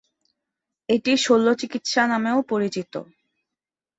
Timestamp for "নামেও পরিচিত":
2.07-2.93